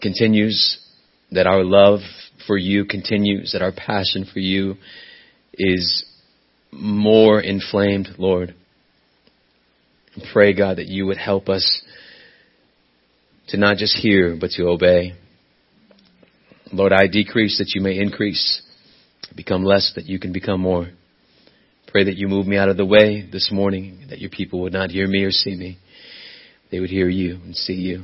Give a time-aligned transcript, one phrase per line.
[0.00, 0.78] continues,
[1.30, 2.00] that our love
[2.46, 4.76] for you continues, that our passion for you
[5.52, 6.04] is
[6.72, 8.54] more inflamed, Lord.
[10.32, 11.82] pray, God, that you would help us
[13.48, 15.14] to not just hear, but to obey.
[16.72, 18.62] Lord, I decrease that you may increase,
[19.36, 20.88] become less that you can become more.
[21.90, 24.74] Pray that you move me out of the way this morning, that your people would
[24.74, 25.78] not hear me or see me.
[26.70, 28.02] They would hear you and see you.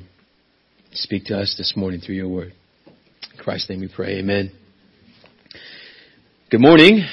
[0.93, 2.55] Speak to us this morning through your word.
[2.87, 4.21] In Christ's name we pray.
[4.21, 4.53] Amen.
[6.51, 7.05] Good morning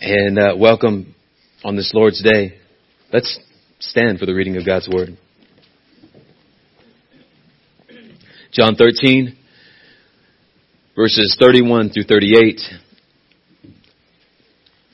[0.00, 1.16] and uh, welcome
[1.64, 2.54] on this Lord's Day.
[3.12, 3.40] Let's
[3.80, 5.18] stand for the reading of God's word.
[8.52, 9.36] John 13,
[10.94, 12.60] verses 31 through 38.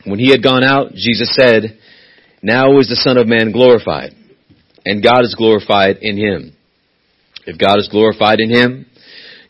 [0.05, 1.79] When he had gone out, Jesus said,
[2.43, 4.13] Now is the Son of Man glorified,
[4.85, 6.55] and God is glorified in him.
[7.47, 8.87] If God is glorified in him,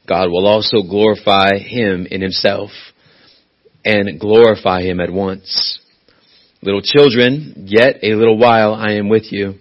[0.08, 2.70] God will also glorify him in himself,
[3.84, 5.80] and glorify him at once.
[6.62, 9.54] Little children, yet a little while I am with you.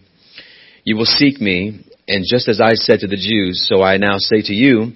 [0.83, 4.17] You will seek me, and just as I said to the Jews, so I now
[4.17, 4.93] say to you,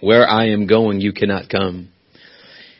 [0.00, 1.88] where I am going you cannot come.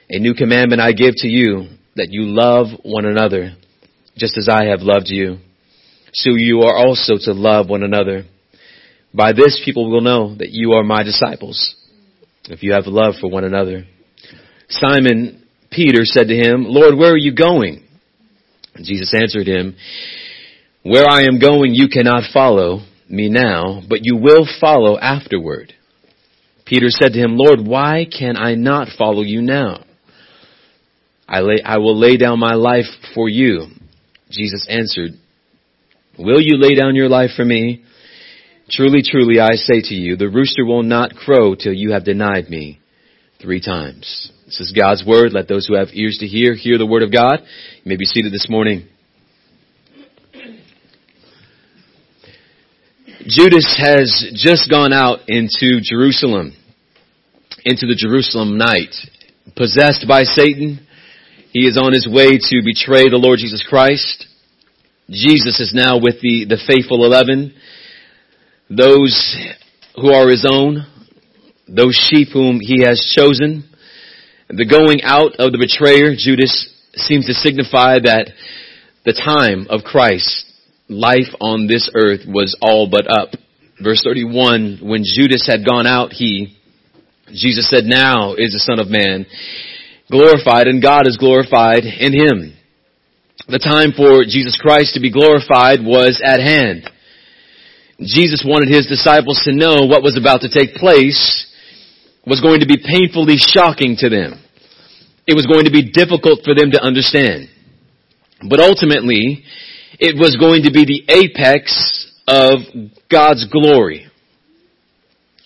[0.08, 3.52] A new commandment I give to you, that you love one another,
[4.16, 5.38] just as I have loved you.
[6.12, 8.24] So you are also to love one another.
[9.12, 11.74] By this people will know that you are my disciples,
[12.44, 13.84] if you have love for one another.
[14.68, 17.82] Simon Peter said to him, Lord, where are you going?
[18.76, 19.76] Jesus answered him,
[20.82, 25.72] Where I am going you cannot follow me now, but you will follow afterward.
[26.66, 29.85] Peter said to him, Lord, why can I not follow you now?
[31.28, 33.66] I, lay, I will lay down my life for you.
[34.30, 35.12] Jesus answered,
[36.18, 37.84] Will you lay down your life for me?
[38.70, 42.48] Truly, truly, I say to you, the rooster will not crow till you have denied
[42.48, 42.80] me
[43.40, 44.32] three times.
[44.46, 45.32] This is God's word.
[45.32, 47.40] Let those who have ears to hear, hear the word of God.
[47.42, 48.88] You may be seated this morning.
[53.26, 56.52] Judas has just gone out into Jerusalem,
[57.64, 58.94] into the Jerusalem night,
[59.56, 60.85] possessed by Satan,
[61.56, 64.26] he is on his way to betray the Lord Jesus Christ.
[65.08, 67.54] Jesus is now with the, the faithful eleven,
[68.68, 69.16] those
[69.94, 70.84] who are his own,
[71.66, 73.64] those sheep whom he has chosen.
[74.50, 76.52] The going out of the betrayer, Judas,
[76.92, 78.28] seems to signify that
[79.06, 80.44] the time of Christ,
[80.90, 83.30] life on this earth was all but up.
[83.82, 86.54] Verse 31, when Judas had gone out, he,
[87.32, 89.24] Jesus said, now is the Son of Man
[90.10, 92.56] glorified and God is glorified in him.
[93.48, 96.90] The time for Jesus Christ to be glorified was at hand.
[98.00, 101.46] Jesus wanted his disciples to know what was about to take place
[102.26, 104.42] was going to be painfully shocking to them.
[105.26, 107.48] It was going to be difficult for them to understand.
[108.48, 109.44] But ultimately,
[109.98, 112.60] it was going to be the apex of
[113.10, 114.05] God's glory.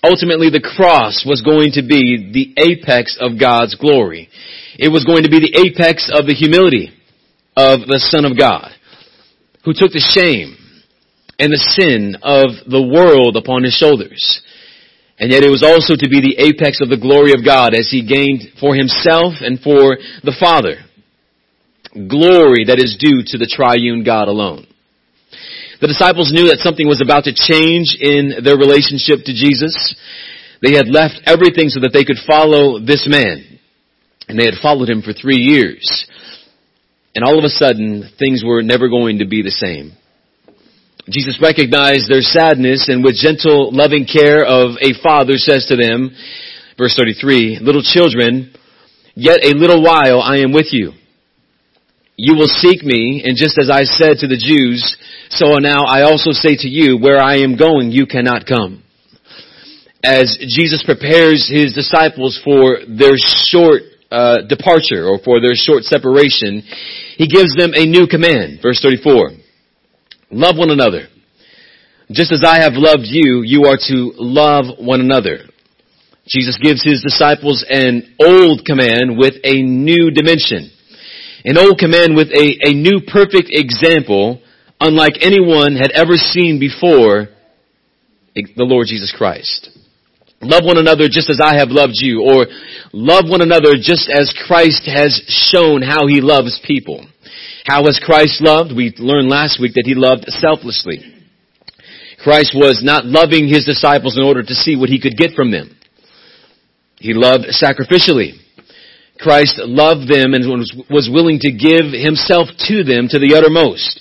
[0.03, 4.29] Ultimately, the cross was going to be the apex of God's glory.
[4.79, 6.89] It was going to be the apex of the humility
[7.57, 8.73] of the Son of God,
[9.65, 10.57] who took the shame
[11.39, 14.41] and the sin of the world upon his shoulders.
[15.19, 17.93] And yet it was also to be the apex of the glory of God as
[17.93, 20.81] he gained for himself and for the Father
[21.95, 24.67] glory that is due to the triune God alone.
[25.81, 29.73] The disciples knew that something was about to change in their relationship to Jesus.
[30.61, 33.59] They had left everything so that they could follow this man.
[34.29, 35.81] And they had followed him for three years.
[37.17, 39.97] And all of a sudden, things were never going to be the same.
[41.09, 46.13] Jesus recognized their sadness and with gentle, loving care of a father says to them,
[46.77, 48.53] verse 33, little children,
[49.15, 50.93] yet a little while I am with you.
[52.21, 54.85] You will seek me, and just as I said to the Jews,
[55.31, 58.85] so now I also say to you, where I am going, you cannot come.
[60.05, 66.61] As Jesus prepares his disciples for their short uh, departure or for their short separation,
[67.17, 68.61] he gives them a new command.
[68.61, 69.31] Verse 34.
[70.31, 71.09] Love one another.
[72.13, 75.49] Just as I have loved you, you are to love one another.
[76.29, 80.71] Jesus gives his disciples an old command with a new dimension.
[81.45, 84.43] An old command with a, a new perfect example,
[84.79, 87.29] unlike anyone had ever seen before
[88.35, 89.71] the Lord Jesus Christ.
[90.43, 92.47] Love one another just as I have loved you, or
[92.93, 97.05] love one another just as Christ has shown how he loves people.
[97.65, 98.75] How has Christ loved?
[98.75, 101.05] We learned last week that he loved selflessly.
[102.23, 105.51] Christ was not loving his disciples in order to see what he could get from
[105.51, 105.77] them.
[106.97, 108.33] He loved sacrificially.
[109.21, 110.49] Christ loved them and
[110.89, 114.01] was willing to give himself to them to the uttermost.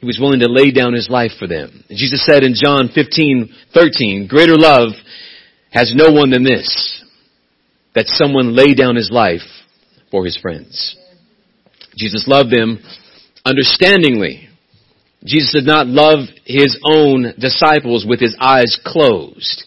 [0.00, 1.84] He was willing to lay down his life for them.
[1.90, 4.90] Jesus said in John 15, 13, greater love
[5.70, 7.04] has no one than this,
[7.94, 9.46] that someone lay down his life
[10.10, 10.96] for his friends.
[11.96, 12.78] Jesus loved them
[13.44, 14.48] understandingly.
[15.24, 19.64] Jesus did not love his own disciples with his eyes closed.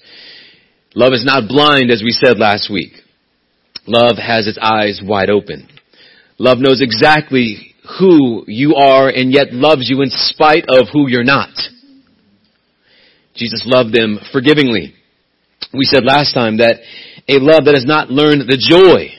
[0.96, 2.94] Love is not blind as we said last week.
[3.88, 5.68] Love has its eyes wide open.
[6.38, 11.24] Love knows exactly who you are and yet loves you in spite of who you're
[11.24, 11.50] not.
[13.36, 14.94] Jesus loved them forgivingly.
[15.74, 16.78] We said last time that
[17.28, 19.10] a love that has not learned the joy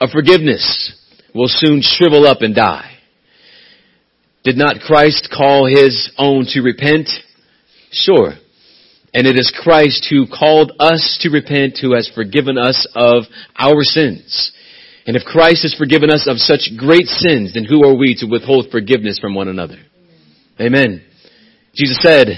[0.00, 0.98] of forgiveness
[1.34, 2.98] will soon shrivel up and die.
[4.44, 7.08] Did not Christ call his own to repent?
[7.90, 8.32] Sure.
[9.14, 13.24] And it is Christ who called us to repent, who has forgiven us of
[13.58, 14.52] our sins.
[15.06, 18.26] And if Christ has forgiven us of such great sins, then who are we to
[18.26, 19.76] withhold forgiveness from one another?
[20.60, 21.02] Amen.
[21.74, 22.28] Jesus said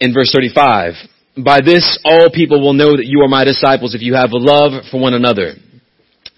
[0.00, 0.94] in verse 35,
[1.42, 4.38] by this all people will know that you are my disciples if you have a
[4.38, 5.54] love for one another.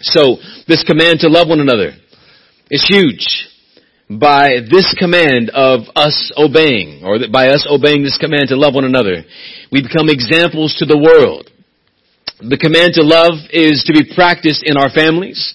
[0.01, 0.37] So,
[0.67, 1.93] this command to love one another
[2.71, 3.49] is huge.
[4.11, 8.85] By this command of us obeying, or by us obeying this command to love one
[8.85, 9.23] another,
[9.71, 11.47] we become examples to the world.
[12.43, 15.55] The command to love is to be practiced in our families.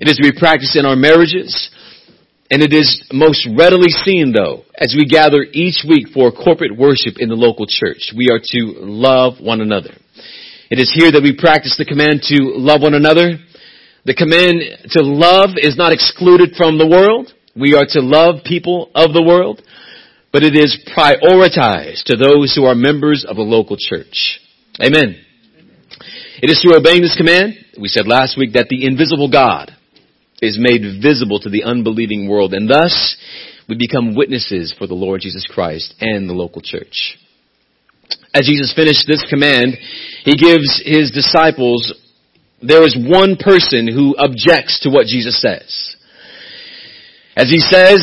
[0.00, 1.52] It is to be practiced in our marriages.
[2.50, 7.20] And it is most readily seen though, as we gather each week for corporate worship
[7.20, 8.16] in the local church.
[8.16, 9.92] We are to love one another.
[10.70, 13.36] It is here that we practice the command to love one another.
[14.06, 17.34] The command to love is not excluded from the world.
[17.60, 19.60] We are to love people of the world,
[20.32, 24.40] but it is prioritized to those who are members of a local church.
[24.80, 25.20] Amen.
[26.42, 29.76] It is through obeying this command, we said last week, that the invisible God,
[30.40, 32.54] is made visible to the unbelieving world.
[32.54, 33.16] And thus,
[33.68, 37.18] we become witnesses for the Lord Jesus Christ and the local church.
[38.32, 39.76] As Jesus finished this command,
[40.24, 41.92] he gives his disciples,
[42.62, 45.96] there is one person who objects to what Jesus says.
[47.36, 48.00] As he says,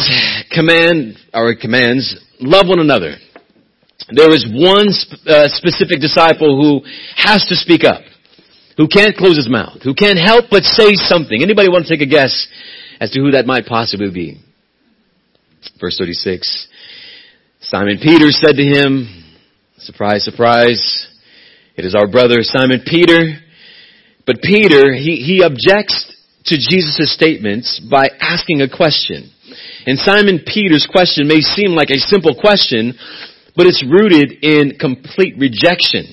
[0.52, 3.16] command, or commands, love one another.
[4.10, 4.88] There is one
[5.28, 6.88] uh, specific disciple who
[7.18, 8.02] has to speak up
[8.78, 11.42] who can't close his mouth, who can't help but say something.
[11.42, 12.48] Anybody want to take a guess
[13.02, 14.40] as to who that might possibly be?
[15.82, 16.68] Verse 36.
[17.60, 19.26] Simon Peter said to him,
[19.80, 21.08] surprise, surprise,
[21.76, 23.42] it is our brother Simon Peter.
[24.26, 26.14] But Peter, he, he objects
[26.48, 29.32] to Jesus' statements by asking a question.
[29.86, 32.94] And Simon Peter's question may seem like a simple question,
[33.56, 36.06] but it's rooted in complete rejection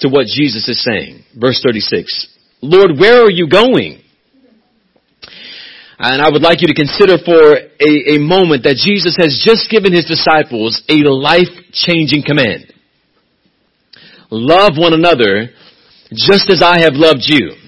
[0.00, 1.24] to what Jesus is saying.
[1.38, 2.28] Verse 36.
[2.62, 4.02] Lord, where are you going?
[5.98, 9.70] And I would like you to consider for a, a moment that Jesus has just
[9.70, 12.72] given his disciples a life-changing command.
[14.30, 15.50] Love one another
[16.12, 17.59] just as I have loved you.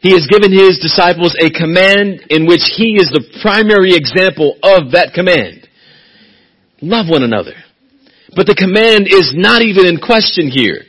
[0.00, 4.92] He has given his disciples a command in which he is the primary example of
[4.92, 5.68] that command.
[6.80, 7.52] Love one another.
[8.34, 10.88] But the command is not even in question here.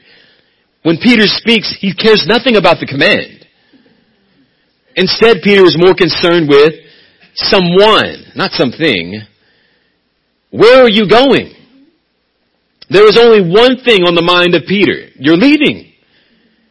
[0.84, 3.46] When Peter speaks, he cares nothing about the command.
[4.96, 6.74] Instead, Peter is more concerned with
[7.36, 9.22] someone, not something.
[10.52, 11.54] Where are you going?
[12.90, 15.12] There is only one thing on the mind of Peter.
[15.16, 15.94] You're leaving.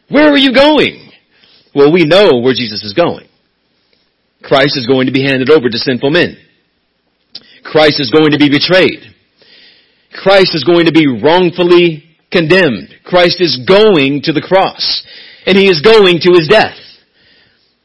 [0.09, 1.10] Where are you going?
[1.73, 3.27] Well, we know where Jesus is going.
[4.43, 6.37] Christ is going to be handed over to sinful men.
[7.63, 9.03] Christ is going to be betrayed.
[10.11, 12.93] Christ is going to be wrongfully condemned.
[13.05, 15.05] Christ is going to the cross.
[15.45, 16.77] And he is going to his death.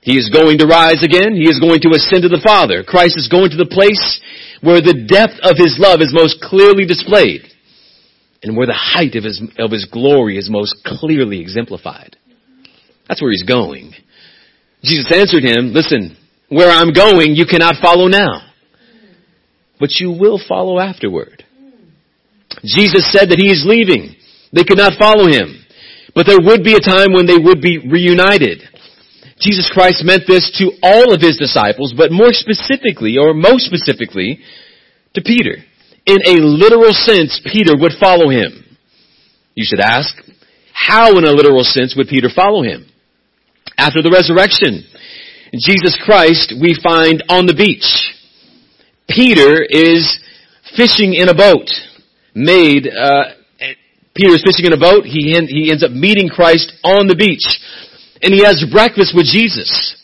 [0.00, 1.35] He is going to rise again.
[1.35, 2.85] He is going to ascend to the Father.
[2.85, 4.21] Christ is going to the place
[4.61, 7.43] where the depth of his love is most clearly displayed
[8.43, 12.16] and where the height of his, of his glory is most clearly exemplified.
[13.08, 13.92] That's where he's going.
[14.82, 16.16] Jesus answered him, listen,
[16.48, 18.42] where I'm going, you cannot follow now,
[19.80, 21.44] but you will follow afterward.
[22.64, 24.14] Jesus said that he is leaving.
[24.52, 25.64] They could not follow him,
[26.14, 28.62] but there would be a time when they would be reunited.
[29.40, 34.40] Jesus Christ meant this to all of his disciples, but more specifically, or most specifically,
[35.14, 35.62] to Peter.
[36.06, 38.64] In a literal sense, Peter would follow him.
[39.54, 40.14] You should ask,
[40.72, 42.86] how in a literal sense would Peter follow him?
[43.78, 44.85] After the resurrection,
[45.54, 47.87] Jesus Christ we find on the beach.
[49.09, 50.18] Peter is
[50.76, 51.68] fishing in a boat
[52.37, 53.33] made, uh,
[54.14, 55.04] Peter is fishing in a boat.
[55.04, 57.45] He, he ends up meeting Christ on the beach.
[58.21, 59.97] And he has breakfast with Jesus.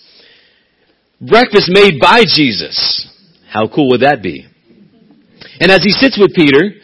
[1.20, 3.06] Breakfast made by Jesus.
[3.52, 4.48] How cool would that be?
[5.60, 6.80] And as he sits with Peter,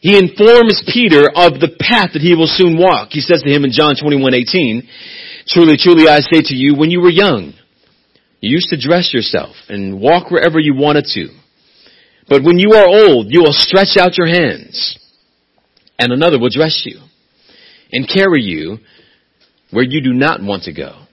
[0.00, 3.10] he informs Peter of the path that he will soon walk.
[3.10, 4.88] He says to him in John 21, 18,
[5.46, 7.52] Truly, truly I say to you, when you were young,
[8.40, 11.28] you used to dress yourself and walk wherever you wanted to.
[12.28, 14.98] But when you are old, you will stretch out your hands
[15.98, 17.00] and another will dress you
[17.92, 18.78] and carry you
[19.70, 21.04] where you do not want to go.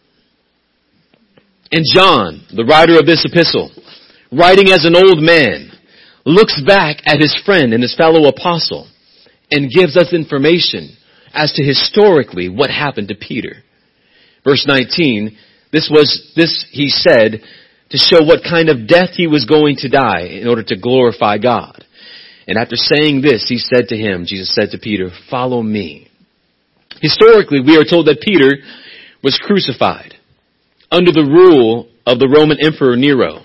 [1.71, 3.71] And John, the writer of this epistle,
[4.31, 5.71] writing as an old man,
[6.25, 8.87] looks back at his friend and his fellow apostle
[9.49, 10.95] and gives us information
[11.33, 13.63] as to historically what happened to Peter.
[14.43, 15.37] Verse 19,
[15.71, 17.41] this was, this he said
[17.89, 21.37] to show what kind of death he was going to die in order to glorify
[21.37, 21.85] God.
[22.47, 26.09] And after saying this, he said to him, Jesus said to Peter, follow me.
[27.01, 28.63] Historically, we are told that Peter
[29.23, 30.15] was crucified
[30.89, 33.43] under the rule of the Roman Emperor Nero.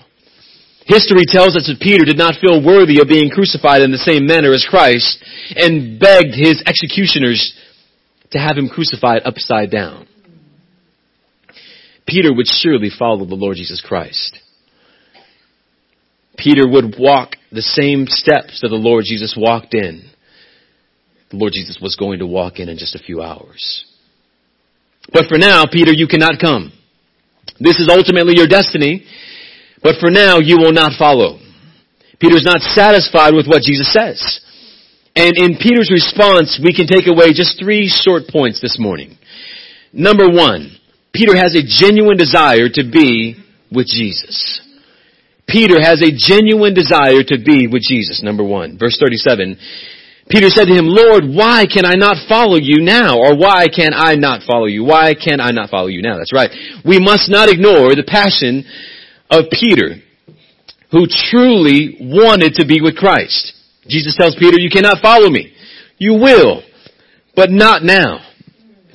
[0.85, 4.25] History tells us that Peter did not feel worthy of being crucified in the same
[4.25, 5.23] manner as Christ
[5.55, 7.53] and begged his executioners
[8.31, 10.07] to have him crucified upside down.
[12.07, 14.39] Peter would surely follow the Lord Jesus Christ.
[16.37, 20.09] Peter would walk the same steps that the Lord Jesus walked in.
[21.31, 23.85] The Lord Jesus was going to walk in in just a few hours.
[25.11, 26.71] But for now, Peter, you cannot come.
[27.59, 29.05] This is ultimately your destiny,
[29.81, 31.39] but for now you will not follow.
[32.19, 34.41] Peter's not satisfied with what Jesus says.
[35.15, 39.17] And in Peter's response, we can take away just three short points this morning.
[39.91, 40.76] Number one,
[41.17, 43.33] Peter has a genuine desire to be
[43.71, 44.61] with Jesus.
[45.49, 48.77] Peter has a genuine desire to be with Jesus, number one.
[48.77, 49.57] Verse 37.
[50.29, 53.17] Peter said to him, Lord, why can I not follow you now?
[53.17, 54.83] Or why can I not follow you?
[54.83, 56.17] Why can I not follow you now?
[56.17, 56.51] That's right.
[56.85, 58.65] We must not ignore the passion
[59.31, 60.03] of Peter,
[60.91, 63.53] who truly wanted to be with Christ.
[63.87, 65.53] Jesus tells Peter, you cannot follow me.
[65.97, 66.61] You will,
[67.35, 68.19] but not now.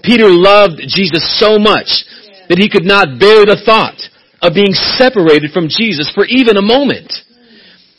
[0.04, 2.04] Peter loved Jesus so much
[2.52, 3.96] that he could not bear the thought
[4.44, 7.08] of being separated from Jesus for even a moment.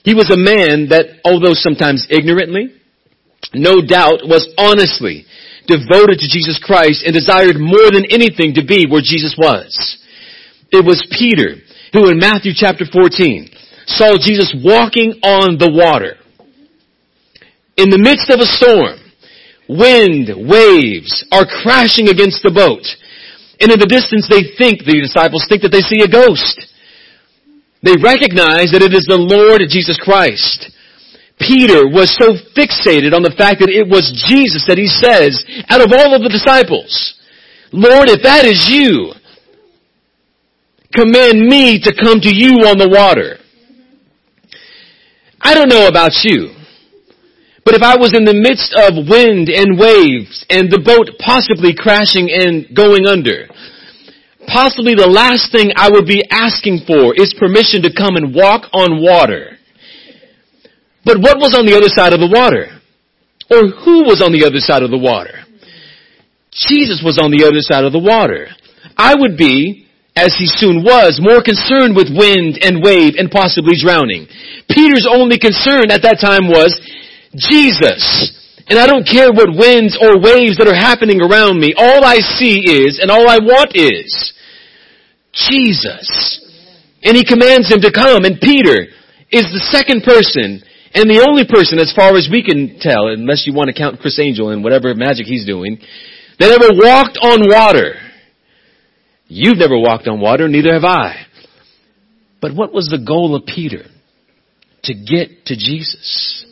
[0.06, 2.70] He was a man that, although sometimes ignorantly,
[3.58, 5.26] no doubt was honestly
[5.66, 9.74] devoted to Jesus Christ and desired more than anything to be where Jesus was.
[10.70, 11.58] It was Peter
[11.90, 13.50] who in Matthew chapter 14
[13.90, 16.22] saw Jesus walking on the water.
[17.74, 19.02] In the midst of a storm,
[19.66, 22.86] wind, waves are crashing against the boat.
[23.64, 26.68] And in the distance they think, the disciples think that they see a ghost.
[27.80, 30.68] They recognize that it is the Lord Jesus Christ.
[31.40, 35.80] Peter was so fixated on the fact that it was Jesus that he says, out
[35.80, 37.16] of all of the disciples,
[37.72, 39.16] Lord, if that is you,
[40.92, 43.40] command me to come to you on the water.
[45.42, 46.52] I don't know about you,
[47.66, 51.72] but if I was in the midst of wind and waves and the boat possibly
[51.72, 53.48] crashing and going under,
[54.48, 58.68] possibly the last thing I would be asking for is permission to come and walk
[58.76, 59.56] on water.
[61.06, 62.68] But what was on the other side of the water?
[63.52, 65.44] Or who was on the other side of the water?
[66.52, 68.48] Jesus was on the other side of the water.
[68.96, 73.74] I would be, as he soon was, more concerned with wind and wave and possibly
[73.76, 74.28] drowning.
[74.70, 76.72] Peter's only concern at that time was,
[77.36, 78.32] Jesus.
[78.68, 81.74] And I don't care what winds or waves that are happening around me.
[81.76, 84.34] All I see is, and all I want is,
[85.34, 86.40] Jesus.
[87.04, 88.24] And he commands him to come.
[88.24, 88.88] And Peter
[89.32, 90.64] is the second person
[90.94, 94.00] and the only person, as far as we can tell, unless you want to count
[94.00, 95.82] Criss Angel and whatever magic he's doing,
[96.38, 97.96] that ever walked on water.
[99.28, 101.26] You've never walked on water, neither have I.
[102.42, 103.86] But what was the goal of Peter?
[104.84, 106.46] To get to Jesus.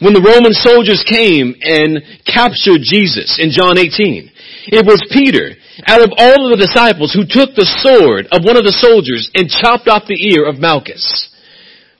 [0.00, 5.52] When the Roman soldiers came and captured Jesus in John 18, it was Peter,
[5.84, 9.28] out of all of the disciples, who took the sword of one of the soldiers
[9.36, 11.04] and chopped off the ear of Malchus.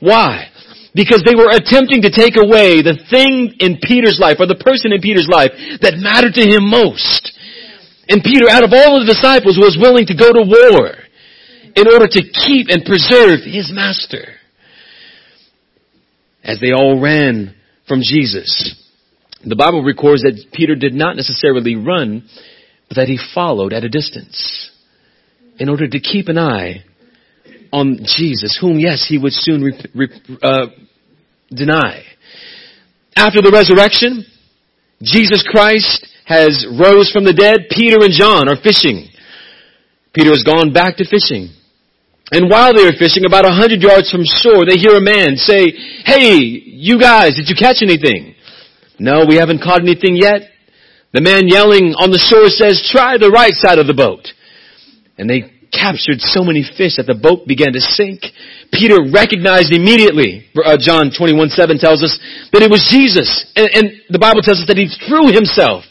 [0.01, 0.49] Why?
[0.97, 4.97] Because they were attempting to take away the thing in Peter's life, or the person
[4.97, 5.53] in Peter's life,
[5.85, 7.37] that mattered to him most.
[8.09, 11.05] And Peter, out of all of the disciples, was willing to go to war
[11.77, 14.41] in order to keep and preserve his master.
[16.43, 17.60] As they all ran
[17.91, 18.77] from Jesus.
[19.45, 22.29] The Bible records that Peter did not necessarily run,
[22.89, 24.71] but that he followed at a distance
[25.59, 26.85] in order to keep an eye
[27.73, 30.67] on Jesus, whom, yes, he would soon re- re- uh,
[31.51, 32.05] deny.
[33.17, 34.25] After the resurrection,
[35.03, 37.67] Jesus Christ has rose from the dead.
[37.71, 39.09] Peter and John are fishing.
[40.15, 41.49] Peter has gone back to fishing.
[42.33, 45.37] And while they are fishing, about a hundred yards from shore, they hear a man
[45.37, 45.73] say,
[46.05, 48.35] Hey, you guys, did you catch anything?
[48.99, 50.51] No, we haven't caught anything yet.
[51.13, 54.31] The man yelling on the shore says, try the right side of the boat.
[55.19, 58.23] And they captured so many fish that the boat began to sink.
[58.71, 62.15] Peter recognized immediately, uh, John 21, 7 tells us,
[62.53, 63.27] that it was Jesus.
[63.57, 65.83] And, and the Bible tells us that he threw himself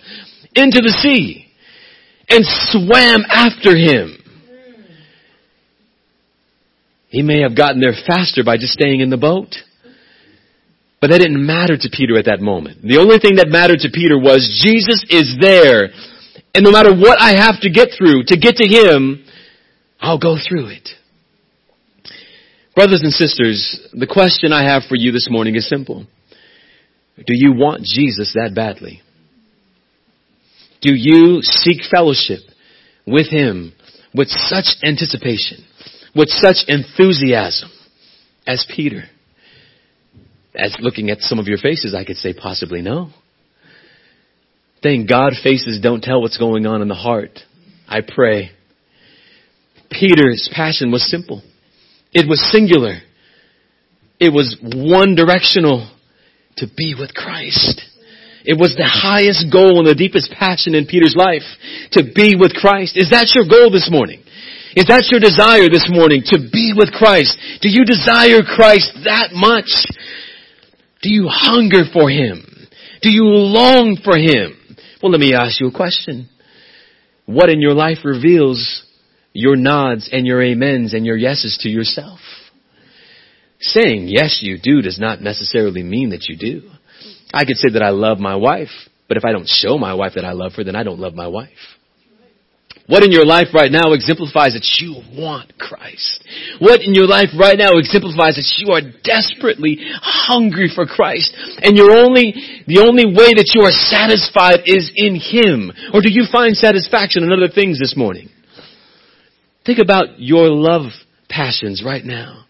[0.55, 1.51] into the sea
[2.29, 4.18] and swam after him.
[7.09, 9.55] He may have gotten there faster by just staying in the boat.
[11.01, 12.81] But that didn't matter to Peter at that moment.
[12.81, 15.89] The only thing that mattered to Peter was Jesus is there.
[16.53, 19.25] And no matter what I have to get through to get to Him,
[19.99, 20.89] I'll go through it.
[22.75, 26.05] Brothers and sisters, the question I have for you this morning is simple.
[27.17, 29.01] Do you want Jesus that badly?
[30.81, 32.39] Do you seek fellowship
[33.05, 33.73] with Him
[34.13, 35.65] with such anticipation?
[36.15, 37.69] With such enthusiasm
[38.45, 39.03] as Peter?
[40.55, 43.09] As looking at some of your faces, I could say possibly no.
[44.81, 47.39] Thank God faces don't tell what's going on in the heart.
[47.87, 48.51] I pray.
[49.91, 51.41] Peter's passion was simple.
[52.13, 52.99] It was singular.
[54.19, 55.89] It was one directional
[56.57, 57.81] to be with Christ.
[58.45, 61.43] It was the highest goal and the deepest passion in Peter's life
[61.91, 62.95] to be with Christ.
[62.95, 64.23] Is that your goal this morning?
[64.79, 67.35] Is that your desire this morning to be with Christ?
[67.59, 69.67] Do you desire Christ that much?
[71.01, 72.47] Do you hunger for Him?
[73.01, 74.55] Do you long for Him?
[75.03, 76.29] Well, let me ask you a question.
[77.25, 78.85] What in your life reveals
[79.33, 82.21] your nods and your amens and your yeses to yourself?
[83.59, 86.69] Saying yes you do does not necessarily mean that you do.
[87.33, 88.71] I could say that I love my wife,
[89.09, 91.15] but if I don't show my wife that I love her, then I don't love
[91.15, 91.49] my wife.
[92.89, 96.25] What in your life right now exemplifies that you want Christ?
[96.57, 101.29] What in your life right now exemplifies that you are desperately hungry for Christ?
[101.61, 102.33] And you're only,
[102.65, 105.69] the only way that you are satisfied is in Him.
[105.93, 108.29] Or do you find satisfaction in other things this morning?
[109.67, 110.89] Think about your love
[111.29, 112.45] passions right now.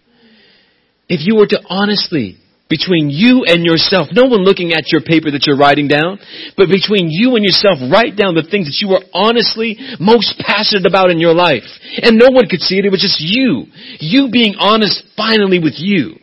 [1.10, 2.38] If you were to honestly
[2.70, 4.10] between you and yourself.
[4.14, 6.20] No one looking at your paper that you're writing down,
[6.56, 10.86] but between you and yourself, write down the things that you are honestly most passionate
[10.86, 11.66] about in your life.
[12.02, 12.86] And no one could see it.
[12.86, 13.66] It was just you.
[14.00, 16.22] You being honest finally with you.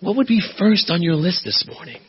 [0.00, 2.02] What would be first on your list this morning?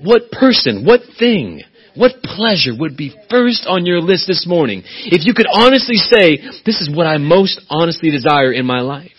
[0.00, 1.62] What person, what thing,
[1.96, 4.84] what pleasure would be first on your list this morning?
[4.86, 9.17] If you could honestly say, this is what I most honestly desire in my life.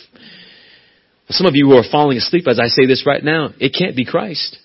[1.30, 3.96] Some of you who are falling asleep as I say this right now, it can't
[3.96, 4.58] be Christ.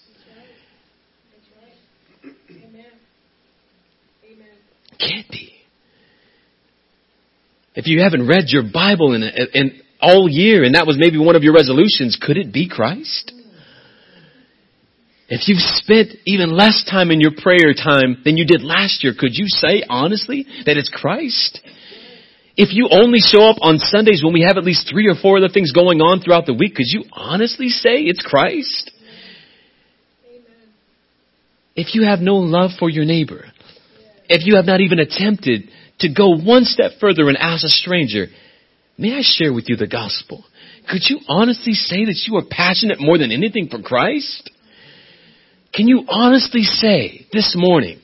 [4.99, 5.53] Can't be.
[7.75, 9.23] If you haven't read your Bible in,
[9.53, 13.33] in all year and that was maybe one of your resolutions, could it be Christ?
[15.29, 19.15] If you've spent even less time in your prayer time than you did last year,
[19.19, 21.61] could you say honestly that it's Christ?
[22.57, 25.39] If you only show up on Sundays when we have at least three or four
[25.39, 28.93] other things going on throughout the week, could you honestly say it's Christ?
[30.29, 30.45] Amen.
[31.75, 33.47] If you have no love for your neighbor,
[34.29, 38.27] if you have not even attempted to go one step further and ask a stranger,
[38.97, 40.45] may I share with you the gospel?
[40.89, 44.49] Could you honestly say that you are passionate more than anything for Christ?
[45.73, 47.99] Can you honestly say this morning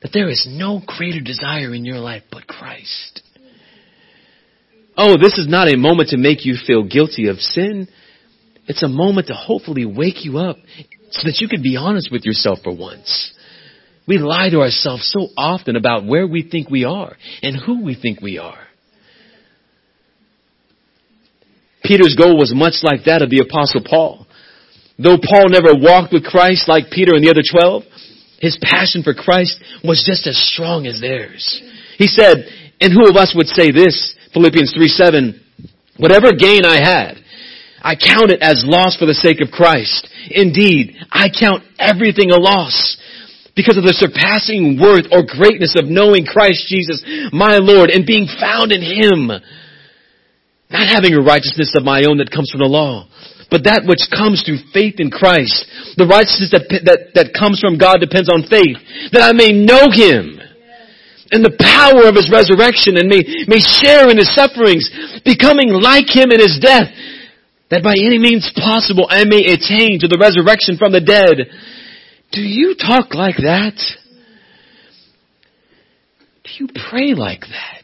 [0.00, 3.22] that there is no greater desire in your life but Christ?
[4.96, 7.88] Oh, this is not a moment to make you feel guilty of sin.
[8.66, 10.56] It's a moment to hopefully wake you up
[11.10, 13.32] so that you can be honest with yourself for once.
[14.08, 17.94] We lie to ourselves so often about where we think we are and who we
[17.94, 18.58] think we are.
[21.82, 24.26] Peter's goal was much like that of the apostle Paul.
[24.98, 27.82] Though Paul never walked with Christ like Peter and the other twelve,
[28.40, 31.62] his passion for Christ was just as strong as theirs.
[31.98, 32.46] He said,
[32.80, 34.15] and who of us would say this?
[34.36, 35.40] Philippians 3 7,
[35.96, 37.16] whatever gain I had,
[37.80, 40.04] I count it as loss for the sake of Christ.
[40.28, 43.00] Indeed, I count everything a loss
[43.56, 47.00] because of the surpassing worth or greatness of knowing Christ Jesus,
[47.32, 49.32] my Lord, and being found in Him.
[50.68, 53.08] Not having a righteousness of my own that comes from the law,
[53.48, 55.64] but that which comes through faith in Christ.
[55.96, 58.76] The righteousness that, that, that comes from God depends on faith,
[59.16, 60.36] that I may know Him
[61.30, 64.88] and the power of His resurrection and may, may share in His sufferings,
[65.24, 66.88] becoming like Him in His death,
[67.70, 71.50] that by any means possible I may attain to the resurrection from the dead.
[72.32, 73.76] Do you talk like that?
[76.44, 77.75] Do you pray like that?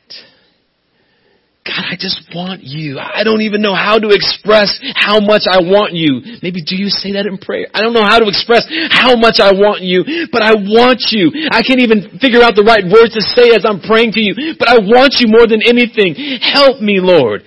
[1.73, 3.01] God, I just want you.
[3.01, 6.21] I don't even know how to express how much I want you.
[6.45, 7.65] Maybe do you say that in prayer?
[7.73, 11.33] I don't know how to express how much I want you, but I want you.
[11.49, 14.53] I can't even figure out the right words to say as I'm praying to you,
[14.61, 16.13] but I want you more than anything.
[16.45, 17.41] Help me, Lord.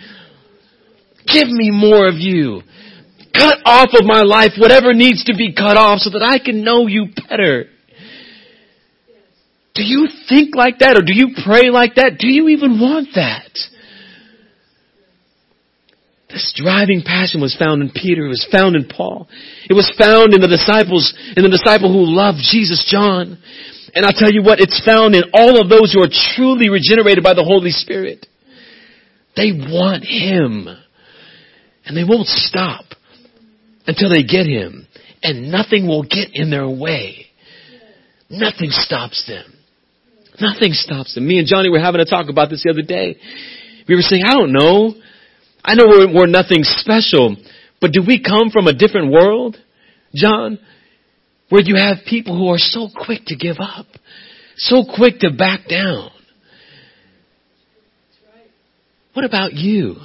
[1.29, 2.65] Give me more of you.
[3.29, 6.65] Cut off of my life whatever needs to be cut off so that I can
[6.65, 7.69] know you better.
[9.77, 12.17] Do you think like that or do you pray like that?
[12.17, 13.53] Do you even want that?
[16.35, 18.25] This driving passion was found in Peter.
[18.25, 19.29] It was found in Paul.
[19.69, 23.39] It was found in the disciples, in the disciple who loved Jesus, John.
[23.95, 27.23] And I'll tell you what, it's found in all of those who are truly regenerated
[27.23, 28.27] by the Holy Spirit.
[29.39, 30.67] They want Him.
[31.87, 32.83] And they won't stop
[33.87, 34.91] until they get Him.
[35.23, 37.27] And nothing will get in their way.
[38.29, 39.55] Nothing stops them.
[40.41, 41.25] Nothing stops them.
[41.25, 43.15] Me and Johnny were having a talk about this the other day.
[43.87, 44.95] We were saying, I don't know.
[45.67, 47.35] I know we're, we're nothing special,
[47.81, 49.57] but do we come from a different world,
[50.13, 50.59] John?
[51.49, 53.87] Where you have people who are so quick to give up,
[54.57, 56.11] so quick to back down.
[59.13, 59.95] What about you?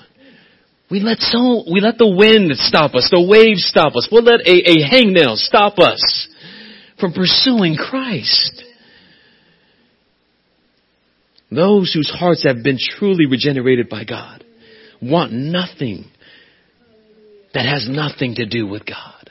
[0.91, 4.09] We let so, we let the wind stop us, the waves stop us.
[4.11, 6.29] We'll let a, a hangnail stop us
[6.99, 8.65] from pursuing Christ.
[11.51, 14.40] Those whose hearts have been truly regenerated by God
[15.03, 16.11] want nothing
[17.55, 19.31] that has nothing to do with God.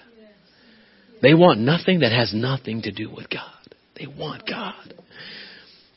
[1.22, 3.44] They want nothing that has nothing to do with God.
[3.98, 4.94] They want God.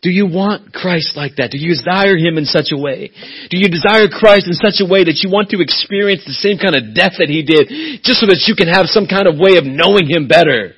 [0.03, 1.55] Do you want Christ like that?
[1.55, 3.15] Do you desire Him in such a way?
[3.55, 6.59] Do you desire Christ in such a way that you want to experience the same
[6.59, 9.39] kind of death that He did, just so that you can have some kind of
[9.39, 10.75] way of knowing Him better?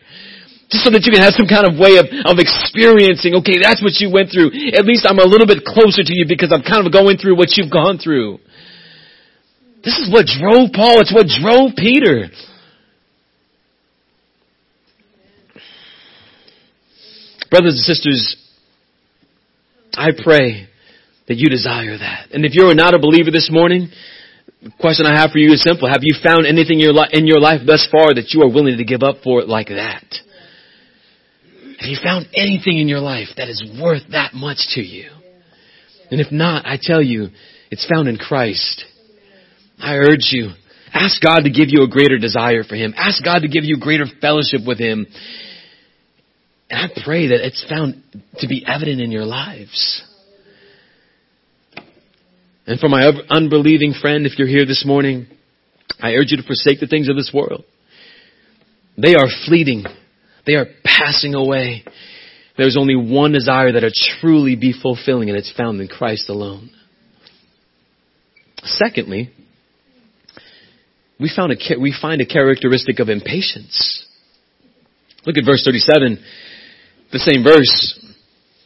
[0.68, 3.80] Just so that you can have some kind of way of, of experiencing, okay, that's
[3.80, 4.52] what you went through.
[4.76, 7.40] At least I'm a little bit closer to you because I'm kind of going through
[7.40, 8.44] what you've gone through.
[9.85, 11.01] This is what drove Paul.
[11.01, 12.31] It's what drove Peter.
[17.51, 18.37] Brothers and sisters,
[19.92, 20.68] I pray
[21.29, 22.29] that you desire that.
[22.33, 23.90] And if you're not a believer this morning,
[24.62, 25.87] the question I have for you is simple.
[25.87, 29.03] Have you found anything in your life thus far that you are willing to give
[29.03, 30.05] up for like that?
[31.79, 35.11] Have you found anything in your life that is worth that much to you?
[36.11, 37.29] And if not, I tell you,
[37.70, 38.85] it's found in Christ.
[39.85, 40.49] I urge you,
[40.94, 42.94] ask God to give you a greater desire for Him.
[42.97, 45.07] Ask God to give you greater fellowship with Him.
[46.70, 48.03] And I pray that it's found
[48.38, 50.03] to be evident in your lives.
[52.66, 55.27] And for my unbelieving friend, if you're here this morning,
[56.01, 57.64] I urge you to forsake the things of this world.
[58.97, 59.85] They are fleeting.
[60.47, 61.85] They are passing away.
[62.57, 66.70] There's only one desire that will truly be fulfilling, and it's found in Christ alone.
[68.62, 69.34] Secondly,
[71.18, 74.07] we found a, we find a characteristic of impatience.
[75.27, 76.22] Look at verse 37,
[77.12, 78.00] the same verse.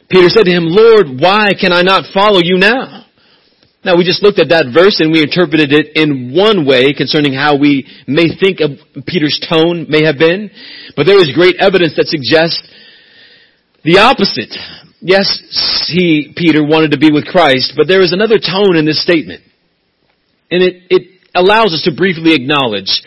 [0.09, 3.05] Peter said to him, Lord, why can I not follow you now?
[3.85, 7.31] Now we just looked at that verse and we interpreted it in one way concerning
[7.31, 8.75] how we may think of
[9.07, 10.51] Peter's tone may have been,
[10.97, 12.59] but there is great evidence that suggests
[13.85, 14.51] the opposite.
[14.99, 19.01] Yes, he, Peter, wanted to be with Christ, but there is another tone in this
[19.01, 19.43] statement.
[20.51, 23.01] And it, it allows us to briefly acknowledge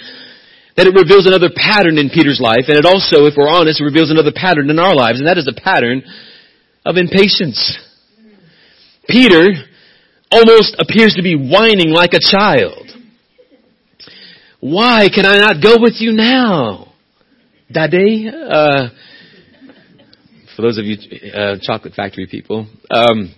[0.77, 4.11] that it reveals another pattern in Peter's life, and it also, if we're honest, reveals
[4.11, 6.03] another pattern in our lives, and that is the pattern
[6.87, 7.79] of impatience.
[9.09, 9.53] Peter
[10.31, 12.89] almost appears to be whining like a child.
[14.61, 16.93] Why can I not go with you now?
[17.71, 18.29] Daddy?
[18.29, 18.89] Uh,
[20.57, 20.97] for those of you
[21.35, 23.35] uh, chocolate factory people, um,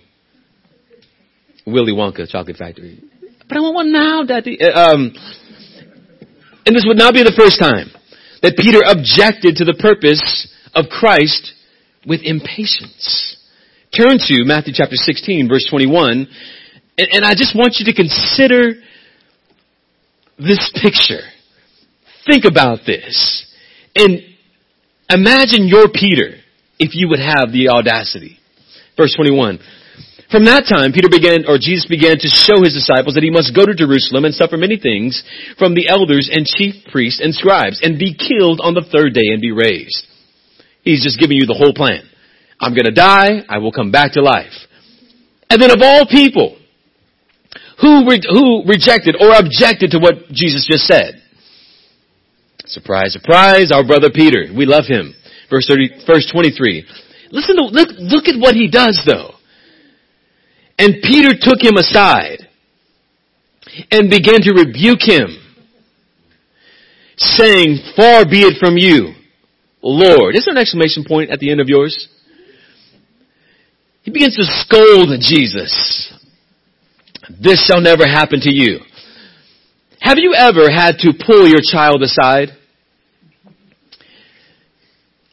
[1.65, 3.01] Willy Wonka chocolate factory.
[3.47, 4.57] But I want one now, Daddy.
[4.61, 5.13] Uh, um,
[6.65, 7.91] and this would not be the first time
[8.41, 11.53] that Peter objected to the purpose of Christ
[12.05, 13.37] with impatience.
[13.95, 16.27] Turn to Matthew chapter 16 verse 21
[16.97, 18.81] and, and I just want you to consider
[20.37, 21.23] this picture.
[22.25, 23.45] Think about this.
[23.95, 24.21] And
[25.09, 26.37] imagine you're Peter
[26.79, 28.37] if you would have the audacity.
[28.97, 29.59] Verse 21.
[30.31, 33.53] From that time, Peter began, or Jesus began to show his disciples that he must
[33.53, 35.21] go to Jerusalem and suffer many things
[35.61, 39.29] from the elders and chief priests and scribes and be killed on the third day
[39.29, 40.07] and be raised.
[40.81, 42.09] He's just giving you the whole plan.
[42.59, 44.53] I'm gonna die, I will come back to life.
[45.49, 46.57] And then of all people,
[47.81, 51.21] who, re- who rejected or objected to what Jesus just said?
[52.65, 54.49] Surprise, surprise, our brother Peter.
[54.55, 55.13] We love him.
[55.49, 56.85] Verse 30, verse 23.
[57.31, 59.34] Listen to, look, look at what he does though.
[60.77, 62.47] And Peter took him aside
[63.91, 65.37] and began to rebuke him,
[67.17, 69.13] saying, far be it from you,
[69.81, 70.35] Lord.
[70.35, 72.09] Is there an exclamation point at the end of yours?
[74.03, 76.13] He begins to scold Jesus.
[77.41, 78.79] This shall never happen to you.
[79.99, 82.49] Have you ever had to pull your child aside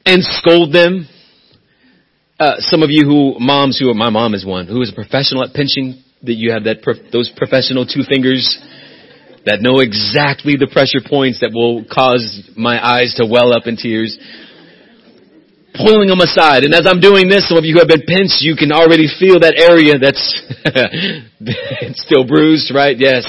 [0.07, 1.07] and scold them?
[2.43, 5.47] Uh, some of you who, moms who, my mom is one, who is a professional
[5.47, 6.83] at pinching, that you have that,
[7.15, 8.43] those professional two fingers
[9.47, 13.79] that know exactly the pressure points that will cause my eyes to well up in
[13.79, 14.19] tears
[15.79, 16.67] pulling them aside.
[16.67, 19.07] And as I'm doing this, some of you who have been pinched, you can already
[19.07, 20.21] feel that area that's
[21.87, 22.99] it's still bruised, right?
[22.99, 23.23] Yes.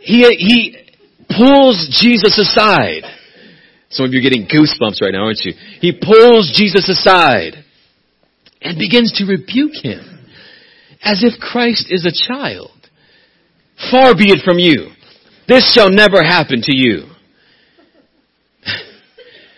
[0.00, 0.88] He, he
[1.28, 3.04] pulls Jesus aside.
[3.90, 5.52] Some of you are getting goosebumps right now, aren't you?
[5.80, 7.64] He pulls Jesus aside
[8.60, 10.26] and begins to rebuke him
[11.02, 12.70] as if Christ is a child.
[13.90, 14.90] Far be it from you.
[15.46, 17.08] This shall never happen to you.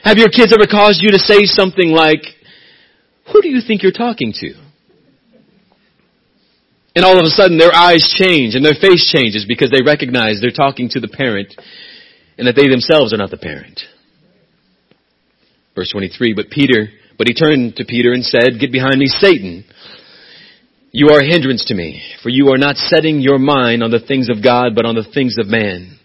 [0.04, 2.22] Have your kids ever caused you to say something like,
[3.32, 4.54] who do you think you're talking to?
[6.94, 10.40] And all of a sudden their eyes change and their face changes because they recognize
[10.40, 11.54] they're talking to the parent
[12.36, 13.80] and that they themselves are not the parent.
[15.74, 19.64] Verse 23, but Peter, but he turned to Peter and said, get behind me, Satan.
[20.92, 24.00] You are a hindrance to me, for you are not setting your mind on the
[24.00, 25.98] things of God, but on the things of man.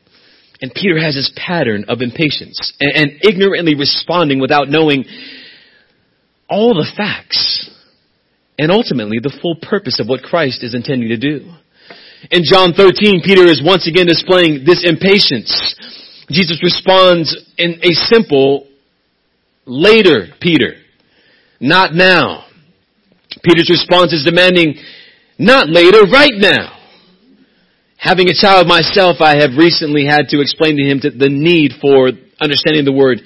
[0.62, 5.06] And Peter has his pattern of impatience and, and ignorantly responding without knowing
[6.48, 7.70] all the facts
[8.58, 11.52] and ultimately the full purpose of what Christ is intending to do.
[12.32, 15.52] In John 13, Peter is once again displaying this impatience.
[16.30, 18.68] Jesus responds in a simple,
[19.66, 20.74] later, Peter.
[21.60, 22.46] Not now.
[23.44, 24.76] Peter's response is demanding,
[25.38, 26.78] not later, right now.
[27.98, 32.12] Having a child myself, I have recently had to explain to him the need for
[32.40, 33.22] understanding the word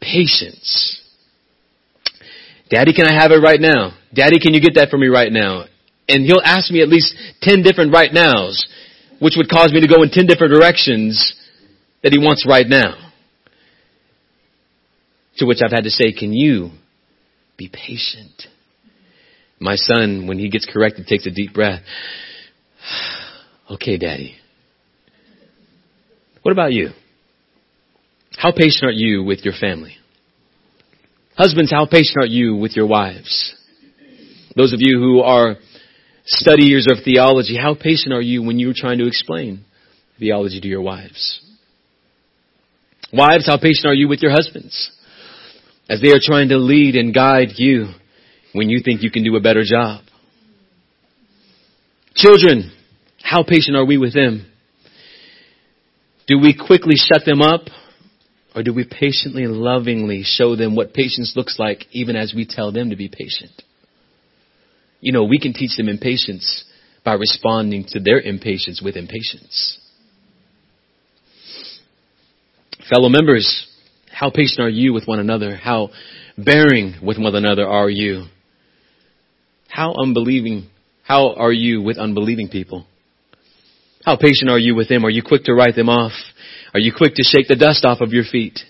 [0.00, 1.00] patience.
[2.70, 3.92] Daddy, can I have it right now?
[4.14, 5.64] Daddy, can you get that for me right now?
[6.08, 8.66] And he'll ask me at least 10 different right nows,
[9.20, 11.34] which would cause me to go in 10 different directions
[12.02, 13.12] that he wants right now.
[15.38, 16.70] To which I've had to say, can you
[17.56, 18.44] be patient?
[19.58, 21.82] My son, when he gets corrected, takes a deep breath.
[23.70, 24.36] Okay, daddy.
[26.42, 26.90] What about you?
[28.36, 29.96] How patient are you with your family?
[31.34, 33.54] Husbands, how patient are you with your wives?
[34.54, 35.56] Those of you who are
[36.26, 39.64] studiers of theology, how patient are you when you're trying to explain
[40.18, 41.40] theology to your wives?
[43.14, 44.94] Wives, how patient are you with your husbands
[45.88, 47.88] as they are trying to lead and guide you
[48.52, 50.02] when you think you can do a better job?
[52.14, 52.72] Children,
[53.22, 54.46] how patient are we with them?
[56.26, 57.62] Do we quickly shut them up?
[58.54, 62.46] Or do we patiently and lovingly show them what patience looks like even as we
[62.46, 63.62] tell them to be patient?
[65.00, 66.64] You know, we can teach them impatience
[67.04, 69.78] by responding to their impatience with impatience.
[72.88, 73.66] Fellow members,
[74.14, 75.56] how patient are you with one another?
[75.56, 75.90] How
[76.38, 78.26] bearing with one another are you?
[79.68, 80.68] How unbelieving,
[81.02, 82.86] how are you with unbelieving people?
[84.04, 85.04] How patient are you with them?
[85.04, 86.12] Are you quick to write them off?
[86.72, 88.60] Are you quick to shake the dust off of your feet?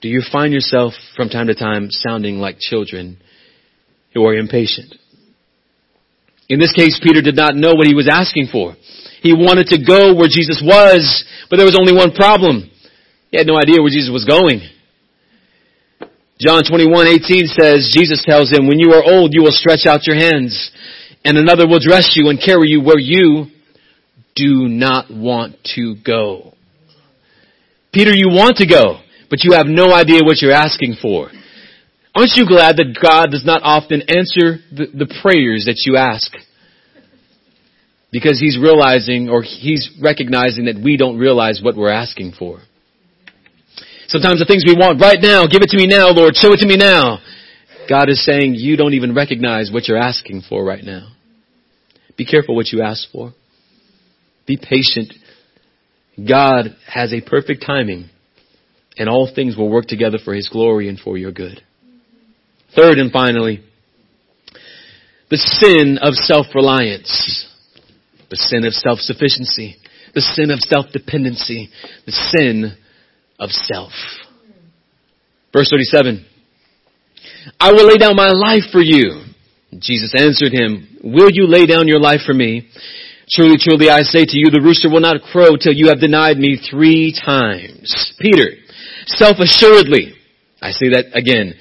[0.00, 3.18] Do you find yourself from time to time sounding like children
[4.14, 4.94] who are impatient?
[6.48, 8.74] In this case, Peter did not know what he was asking for.
[9.22, 12.71] He wanted to go where Jesus was, but there was only one problem.
[13.32, 14.60] He had no idea where Jesus was going.
[16.38, 20.06] John 21, 18 says, Jesus tells him, when you are old, you will stretch out
[20.06, 20.70] your hands
[21.24, 23.46] and another will dress you and carry you where you
[24.34, 26.52] do not want to go.
[27.92, 31.30] Peter, you want to go, but you have no idea what you're asking for.
[32.14, 36.30] Aren't you glad that God does not often answer the, the prayers that you ask?
[38.10, 42.60] Because He's realizing or He's recognizing that we don't realize what we're asking for.
[44.12, 46.58] Sometimes the things we want right now, give it to me now, Lord, show it
[46.58, 47.20] to me now.
[47.88, 51.12] God is saying you don't even recognize what you're asking for right now.
[52.18, 53.32] Be careful what you ask for.
[54.46, 55.14] Be patient.
[56.18, 58.10] God has a perfect timing
[58.98, 61.62] and all things will work together for His glory and for your good.
[62.76, 63.64] Third and finally,
[65.30, 67.48] the sin of self-reliance,
[68.28, 69.76] the sin of self-sufficiency,
[70.14, 71.70] the sin of self-dependency,
[72.04, 72.76] the sin
[73.42, 73.92] of self.
[75.52, 76.24] Verse 37.
[77.58, 79.24] I will lay down my life for you.
[79.78, 82.68] Jesus answered him, Will you lay down your life for me?
[83.28, 86.38] Truly, truly, I say to you, the rooster will not crow till you have denied
[86.38, 88.14] me three times.
[88.20, 88.60] Peter,
[89.06, 90.14] self-assuredly,
[90.60, 91.54] I say that again.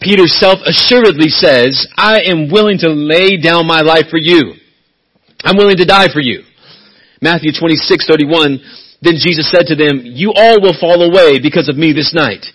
[0.00, 4.54] Peter self-assuredly says, I am willing to lay down my life for you.
[5.44, 6.42] I'm willing to die for you.
[7.20, 8.60] Matthew 26, 31,
[9.00, 12.46] then Jesus said to them, you all will fall away because of me this night.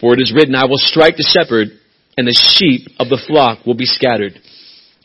[0.00, 1.68] For it is written, I will strike the shepherd
[2.16, 4.40] and the sheep of the flock will be scattered.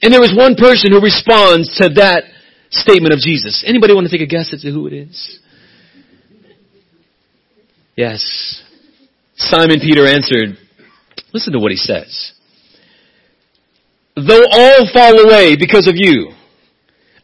[0.01, 2.23] And there is one person who responds to that
[2.71, 3.63] statement of Jesus.
[3.67, 5.39] Anybody want to take a guess as to who it is?
[7.95, 8.63] Yes.
[9.35, 10.57] Simon Peter answered,
[11.33, 12.33] listen to what he says.
[14.15, 16.31] Though all fall away because of you,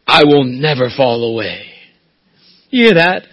[0.06, 1.66] I will never fall away.
[2.70, 3.26] You hear that?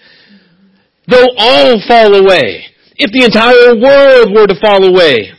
[1.08, 2.65] Though all fall away,
[2.98, 5.32] if the entire world were to fall away,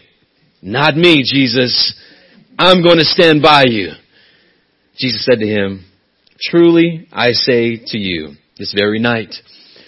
[0.62, 1.94] not me, Jesus.
[2.58, 3.92] I'm going to stand by you.
[4.96, 5.84] Jesus said to him,
[6.40, 9.34] Truly I say to you, this very night,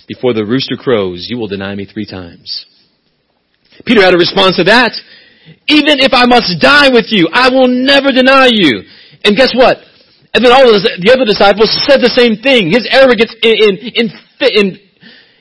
[0.06, 2.66] before the rooster crows, you will deny me three times.
[3.84, 4.92] Peter had a response to that.
[5.66, 8.82] Even if I must die with you, I will never deny you.
[9.24, 9.78] And guess what?
[10.34, 12.68] And then all of the other disciples said the same thing.
[12.68, 14.06] His arrogance in, in,
[14.40, 14.66] in,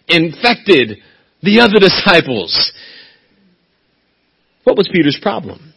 [0.07, 0.99] infected
[1.41, 2.71] the other disciples.
[4.63, 5.73] What was Peter's problem?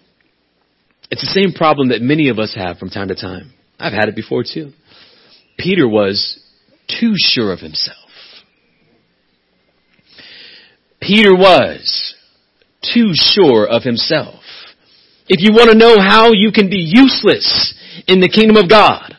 [1.10, 3.52] It's the same problem that many of us have from time to time.
[3.78, 4.72] I've had it before too.
[5.58, 6.38] Peter was
[6.88, 7.96] too sure of himself.
[11.00, 12.14] Peter was
[12.82, 14.42] too sure of himself.
[15.28, 17.74] If you want to know how you can be useless
[18.06, 19.16] in the kingdom of God,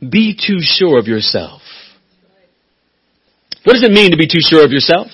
[0.00, 1.61] be too sure of yourself.
[3.64, 5.08] What does it mean to be too sure of yourself?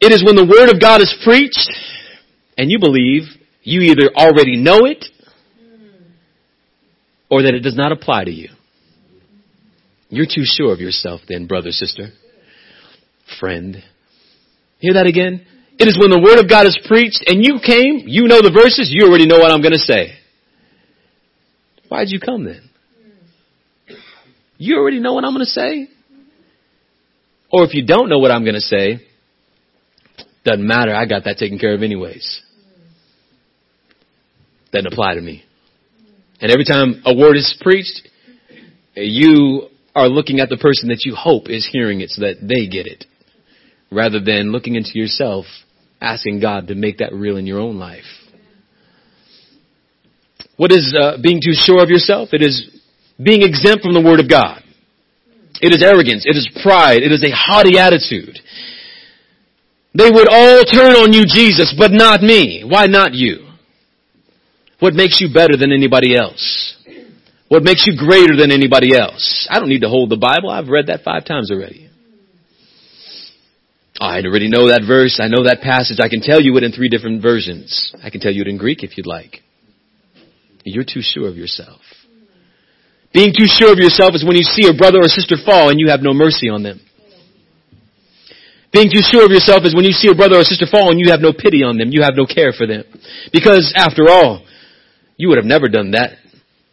[0.00, 1.70] It is when the Word of God is preached
[2.56, 3.22] and you believe
[3.62, 5.04] you either already know it
[7.28, 8.50] or that it does not apply to you.
[10.08, 12.10] You're too sure of yourself then, brother, sister,
[13.40, 13.82] friend.
[14.78, 15.44] Hear that again?
[15.78, 18.52] It is when the Word of God is preached and you came, you know the
[18.52, 20.14] verses, you already know what I'm going to say.
[21.88, 22.70] Why'd you come then?
[24.58, 25.88] You already know what I'm going to say?
[27.56, 29.00] Or if you don't know what I'm going to say,
[30.44, 30.94] doesn't matter.
[30.94, 32.42] I got that taken care of anyways.
[34.72, 35.42] Doesn't apply to me.
[36.38, 38.10] And every time a word is preached,
[38.94, 42.68] you are looking at the person that you hope is hearing it so that they
[42.68, 43.06] get it.
[43.90, 45.46] Rather than looking into yourself,
[46.02, 48.04] asking God to make that real in your own life.
[50.58, 52.28] What is uh, being too sure of yourself?
[52.32, 52.70] It is
[53.16, 54.62] being exempt from the Word of God.
[55.60, 56.24] It is arrogance.
[56.26, 57.02] It is pride.
[57.02, 58.38] It is a haughty attitude.
[59.94, 62.64] They would all turn on you, Jesus, but not me.
[62.66, 63.46] Why not you?
[64.78, 66.76] What makes you better than anybody else?
[67.48, 69.46] What makes you greater than anybody else?
[69.50, 70.50] I don't need to hold the Bible.
[70.50, 71.88] I've read that five times already.
[73.98, 75.20] Oh, I already know that verse.
[75.22, 75.98] I know that passage.
[76.00, 77.94] I can tell you it in three different versions.
[78.02, 79.42] I can tell you it in Greek if you'd like.
[80.64, 81.80] You're too sure of yourself.
[83.12, 85.80] Being too sure of yourself is when you see a brother or sister fall and
[85.80, 86.80] you have no mercy on them.
[88.72, 91.00] Being too sure of yourself is when you see a brother or sister fall and
[91.00, 91.88] you have no pity on them.
[91.90, 92.84] You have no care for them.
[93.32, 94.44] Because after all,
[95.16, 96.18] you would have never done that.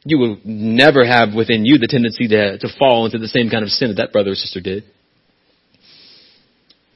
[0.03, 3.63] You will never have within you the tendency to, to fall into the same kind
[3.63, 4.83] of sin that that brother or sister did.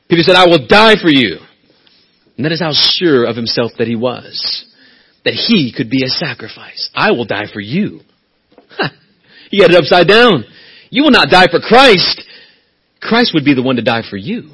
[0.09, 1.37] Peter said, I will die for you.
[2.35, 4.65] And that is how sure of himself that he was.
[5.23, 6.89] That he could be a sacrifice.
[6.93, 8.01] I will die for you.
[9.49, 10.43] He had it upside down.
[10.89, 12.23] You will not die for Christ.
[13.01, 14.51] Christ would be the one to die for you.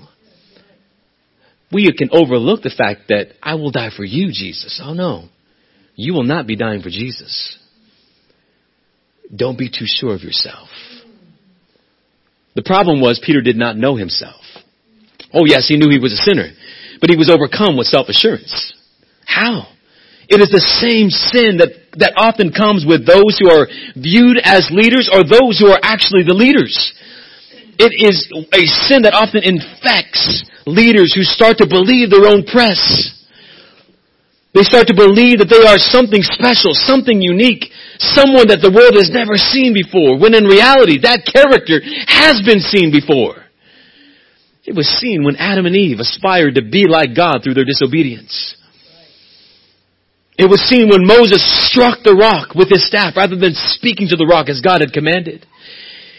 [1.72, 4.80] We can overlook the fact that I will die for you, Jesus.
[4.84, 5.30] Oh no.
[5.96, 7.58] You will not be dying for Jesus.
[9.36, 10.70] Don't be too sure of yourself.
[12.56, 14.42] The problem was Peter did not know himself.
[15.34, 16.52] Oh yes, he knew he was a sinner,
[17.02, 18.74] but he was overcome with self-assurance.
[19.26, 19.68] How?
[20.30, 24.70] It is the same sin that, that often comes with those who are viewed as
[24.72, 26.74] leaders or those who are actually the leaders.
[27.78, 32.80] It is a sin that often infects leaders who start to believe their own press.
[34.54, 38.94] They start to believe that they are something special, something unique, someone that the world
[38.94, 43.42] has never seen before, when in reality that character has been seen before.
[44.64, 48.56] It was seen when Adam and Eve aspired to be like God through their disobedience.
[50.44, 51.40] It was seen when Moses
[51.72, 54.92] struck the rock with his staff rather than speaking to the rock as God had
[54.92, 55.48] commanded.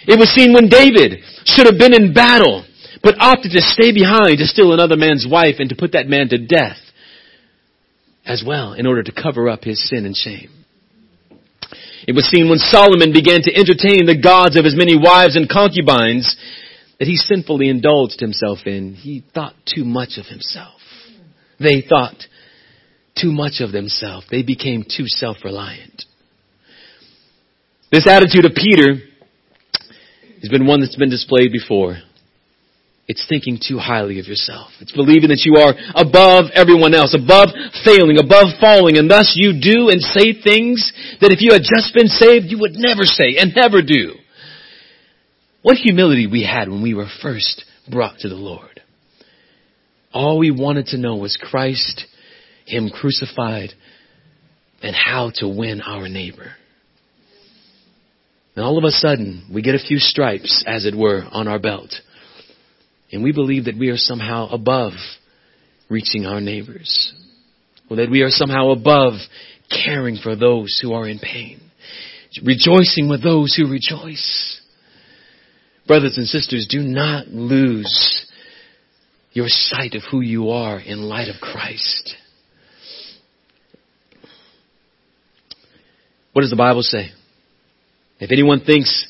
[0.08, 2.64] It was seen when David should have been in battle,
[3.02, 6.32] but opted to stay behind to steal another man's wife and to put that man
[6.32, 6.80] to death
[8.24, 10.48] as well in order to cover up his sin and shame.
[12.08, 15.52] It was seen when Solomon began to entertain the gods of his many wives and
[15.52, 16.32] concubines
[16.98, 18.94] that he sinfully indulged himself in.
[18.94, 20.80] He thought too much of himself.
[21.60, 22.16] They thought
[23.16, 24.26] too much of themselves.
[24.30, 26.04] They became too self-reliant.
[27.90, 29.00] This attitude of Peter
[30.40, 31.98] has been one that's been displayed before.
[33.06, 34.70] It's thinking too highly of yourself.
[34.80, 37.50] It's believing that you are above everyone else, above
[37.84, 41.94] failing, above falling, and thus you do and say things that if you had just
[41.94, 44.16] been saved, you would never say and never do.
[45.60, 48.80] What humility we had when we were first brought to the Lord.
[50.12, 52.06] All we wanted to know was Christ,
[52.64, 53.70] Him crucified,
[54.82, 56.52] and how to win our neighbor.
[58.56, 61.58] And all of a sudden, we get a few stripes, as it were, on our
[61.58, 61.94] belt.
[63.10, 64.92] And we believe that we are somehow above
[65.88, 67.12] reaching our neighbors.
[67.90, 69.14] Or that we are somehow above
[69.70, 71.60] caring for those who are in pain.
[72.42, 74.60] Rejoicing with those who rejoice.
[75.86, 78.26] Brothers and sisters, do not lose
[79.32, 82.14] your sight of who you are in light of Christ.
[86.34, 87.10] What does the Bible say?
[88.20, 89.06] If anyone thinks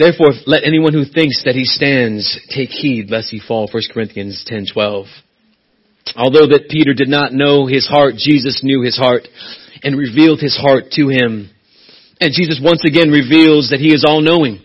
[0.00, 3.68] Therefore, let anyone who thinks that he stands take heed lest he fall.
[3.70, 5.04] 1 Corinthians 10:12.
[6.16, 9.28] Although that Peter did not know his heart, Jesus knew his heart
[9.84, 11.50] and revealed his heart to him.
[12.18, 14.60] And Jesus once again reveals that he is all-knowing,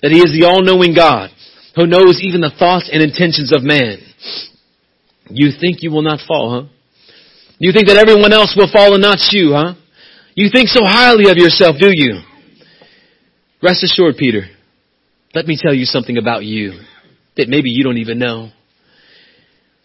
[0.00, 1.30] that he is the all-knowing God
[1.76, 3.98] who knows even the thoughts and intentions of man.
[5.28, 6.68] You think you will not fall, huh?
[7.58, 9.74] You think that everyone else will fall and not you, huh?
[10.38, 12.20] You think so highly of yourself, do you?
[13.60, 14.42] Rest assured, Peter,
[15.34, 16.78] let me tell you something about you
[17.36, 18.50] that maybe you don't even know.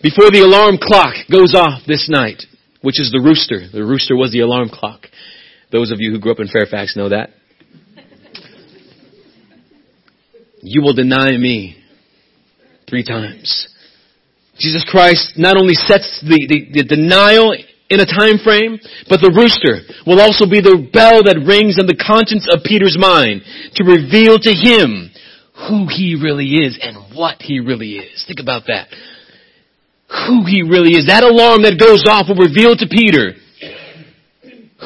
[0.03, 2.43] Before the alarm clock goes off this night,
[2.83, 5.07] which is the rooster, the rooster was the alarm clock.
[5.71, 7.31] Those of you who grew up in Fairfax know that.
[10.61, 11.83] You will deny me
[12.87, 13.69] three times.
[14.59, 17.55] Jesus Christ not only sets the, the, the denial
[17.93, 21.85] in a time frame, but the rooster will also be the bell that rings in
[21.85, 23.45] the conscience of Peter's mind
[23.77, 25.13] to reveal to him
[25.69, 28.25] who he really is and what he really is.
[28.25, 28.89] Think about that.
[30.27, 31.07] Who he really is.
[31.07, 33.37] That alarm that goes off will reveal to Peter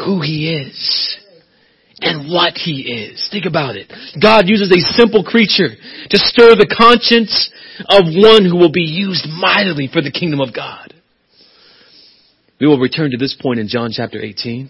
[0.06, 1.18] who he is
[2.00, 3.28] and what he is.
[3.32, 3.92] Think about it.
[4.22, 5.70] God uses a simple creature
[6.10, 7.52] to stir the conscience
[7.90, 10.94] of one who will be used mightily for the kingdom of God.
[12.60, 14.70] We will return to this point in John chapter 18.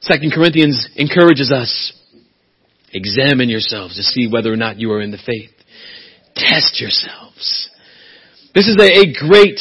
[0.00, 1.92] Second Corinthians encourages us
[2.92, 5.52] Examine yourselves to see whether or not you are in the faith.
[6.34, 7.68] Test yourselves.
[8.54, 9.60] This is a, a great,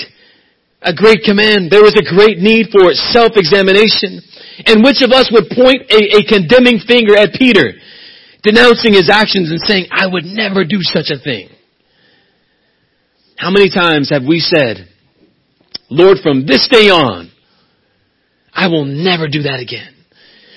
[0.81, 1.71] a great command.
[1.71, 4.21] There is a great need for self-examination.
[4.67, 7.73] And which of us would point a, a condemning finger at Peter,
[8.43, 11.49] denouncing his actions and saying, I would never do such a thing?
[13.35, 14.87] How many times have we said,
[15.89, 17.31] Lord, from this day on,
[18.53, 19.93] I will never do that again.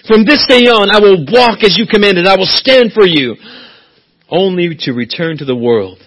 [0.07, 2.27] From this day on, I will walk as you commanded.
[2.27, 3.37] I will stand for you.
[4.31, 5.99] Only to return to the world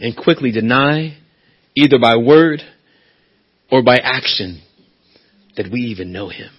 [0.00, 1.16] and quickly deny,
[1.74, 2.62] either by word
[3.70, 4.62] or by action,
[5.56, 6.50] that we even know Him.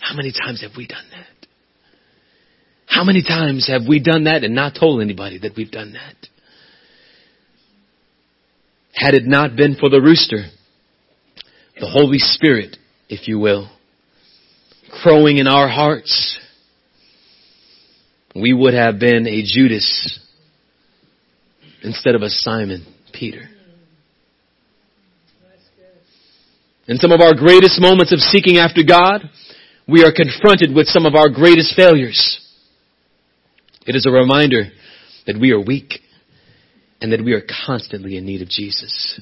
[0.00, 1.48] How many times have we done that?
[2.86, 6.28] How many times have we done that and not told anybody that we've done that?
[8.92, 10.44] Had it not been for the rooster,
[11.80, 12.76] the Holy Spirit,
[13.08, 13.70] if you will,
[15.02, 16.38] crowing in our hearts,
[18.34, 20.20] we would have been a Judas
[21.82, 23.48] instead of a Simon Peter.
[26.88, 29.22] In some of our greatest moments of seeking after God,
[29.88, 32.38] we are confronted with some of our greatest failures.
[33.86, 34.64] It is a reminder
[35.26, 36.00] that we are weak
[37.02, 39.20] and that we are constantly in need of Jesus.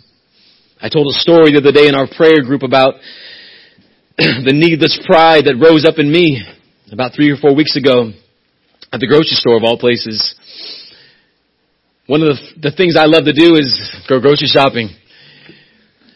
[0.81, 2.95] I told a story the other day in our prayer group about
[4.19, 6.45] the needless pride that rose up in me
[6.93, 8.13] about three or four weeks ago
[8.93, 10.21] at the grocery store of all places.
[12.05, 13.73] One of the, the things I love to do is
[14.09, 14.93] go grocery shopping.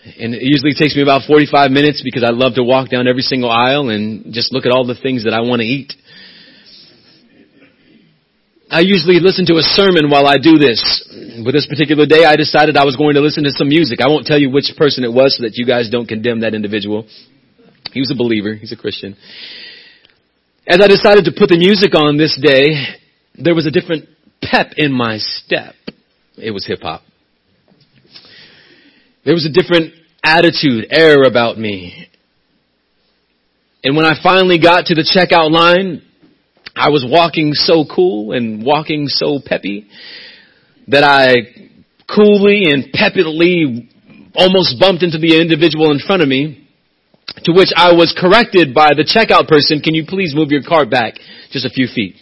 [0.05, 3.25] And it usually takes me about 45 minutes because I love to walk down every
[3.25, 5.97] single aisle and just look at all the things that I want to eat.
[8.71, 10.81] I usually listen to a sermon while I do this.
[11.45, 14.01] But this particular day, I decided I was going to listen to some music.
[14.01, 16.55] I won't tell you which person it was so that you guys don't condemn that
[16.55, 17.07] individual.
[17.93, 18.55] He was a believer.
[18.55, 19.17] He's a Christian.
[20.67, 22.97] As I decided to put the music on this day,
[23.37, 24.09] there was a different
[24.43, 25.75] pep in my step.
[26.37, 27.03] It was hip hop.
[29.25, 29.95] There was a different
[30.25, 32.09] attitude, air about me.
[33.83, 36.03] And when I finally got to the checkout line,
[36.77, 39.87] I was walking so cool and walking so peppy
[40.89, 41.71] that I
[42.09, 43.89] coolly and peppily
[44.35, 46.69] almost bumped into the individual in front of me,
[47.45, 50.91] to which I was corrected by the checkout person, can you please move your cart
[50.91, 51.15] back
[51.51, 52.17] just a few feet?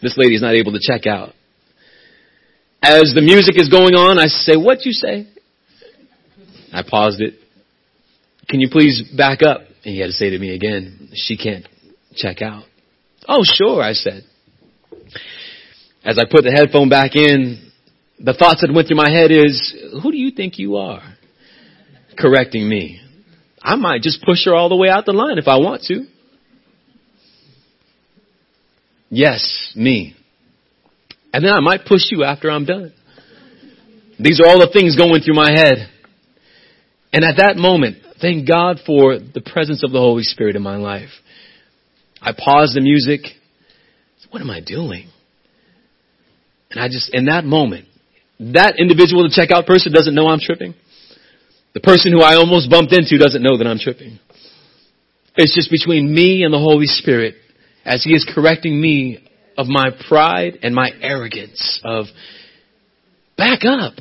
[0.00, 1.34] This lady is not able to check out.
[2.82, 5.26] As the music is going on, I say, what you say?
[6.72, 7.34] I paused it.
[8.48, 9.60] Can you please back up?
[9.84, 11.66] And he had to say to me again, she can't
[12.14, 12.64] check out.
[13.26, 14.24] Oh, sure, I said.
[16.04, 17.70] As I put the headphone back in,
[18.18, 21.02] the thoughts that went through my head is, who do you think you are?
[22.18, 23.00] Correcting me.
[23.62, 26.04] I might just push her all the way out the line if I want to.
[29.08, 30.14] Yes, me.
[31.32, 32.92] And then I might push you after I'm done.
[34.20, 35.88] These are all the things going through my head.
[37.12, 40.76] And at that moment, thank God for the presence of the Holy Spirit in my
[40.76, 41.10] life.
[42.24, 43.20] I pause the music.
[44.30, 45.10] What am I doing?
[46.70, 47.86] And I just, in that moment,
[48.40, 50.74] that individual, the checkout person doesn't know I'm tripping.
[51.74, 54.18] The person who I almost bumped into doesn't know that I'm tripping.
[55.36, 57.34] It's just between me and the Holy Spirit
[57.84, 62.06] as He is correcting me of my pride and my arrogance of
[63.36, 63.94] back up.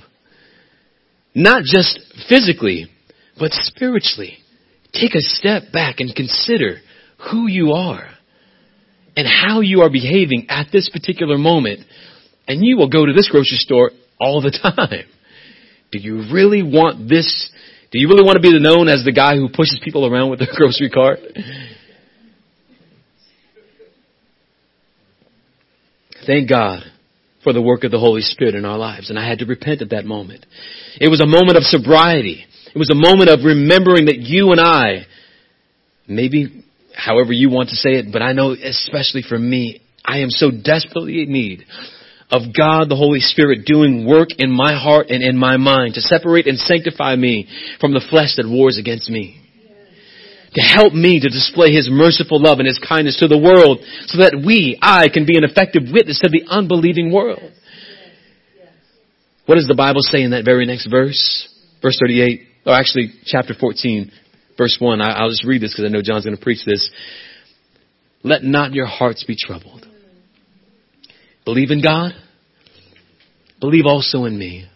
[1.35, 1.99] Not just
[2.29, 2.87] physically,
[3.37, 4.37] but spiritually.
[4.93, 6.77] Take a step back and consider
[7.31, 8.12] who you are
[9.15, 11.81] and how you are behaving at this particular moment.
[12.47, 15.05] And you will go to this grocery store all the time.
[15.91, 17.51] Do you really want this?
[17.91, 20.41] Do you really want to be known as the guy who pushes people around with
[20.41, 21.19] a grocery cart?
[26.25, 26.83] Thank God
[27.43, 29.09] for the work of the Holy Spirit in our lives.
[29.09, 30.45] And I had to repent at that moment.
[30.99, 32.45] It was a moment of sobriety.
[32.73, 35.05] It was a moment of remembering that you and I,
[36.07, 36.62] maybe
[36.93, 40.51] however you want to say it, but I know especially for me, I am so
[40.51, 41.65] desperately in need
[42.31, 46.01] of God the Holy Spirit doing work in my heart and in my mind to
[46.01, 47.47] separate and sanctify me
[47.79, 49.39] from the flesh that wars against me.
[50.55, 54.19] To help me to display His merciful love and His kindness to the world so
[54.19, 57.51] that we, I, can be an effective witness to the unbelieving world.
[59.45, 61.49] What does the Bible say in that very next verse?
[61.81, 64.11] Verse 38 or actually chapter 14,
[64.57, 65.01] verse 1.
[65.01, 66.89] I, will just read this because I know John's going to preach this.
[68.23, 69.85] Let not your hearts be troubled.
[71.45, 72.13] Believe in God.
[73.59, 74.67] Believe also in me.